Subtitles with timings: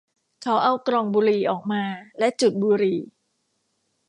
[0.41, 1.83] เขาเอากล่องบุหรี่ออกมา
[2.19, 2.99] และจุดบุหรี่